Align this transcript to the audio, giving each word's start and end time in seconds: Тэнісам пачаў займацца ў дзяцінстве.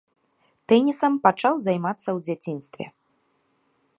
Тэнісам 0.71 1.13
пачаў 1.27 1.53
займацца 1.67 2.03
ў 2.03 2.19
дзяцінстве. 2.29 2.85